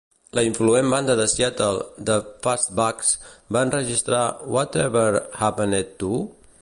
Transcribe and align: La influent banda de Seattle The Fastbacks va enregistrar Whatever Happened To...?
La 0.37 0.43
influent 0.45 0.87
banda 0.93 1.15
de 1.19 1.27
Seattle 1.33 1.77
The 2.07 2.15
Fastbacks 2.47 3.13
va 3.57 3.63
enregistrar 3.67 4.23
Whatever 4.57 5.07
Happened 5.45 5.97
To...? 6.03 6.11